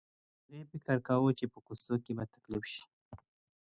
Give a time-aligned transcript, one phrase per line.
[0.51, 2.83] هغې فکر کاوه چې په کوڅو کې به تکليف شي.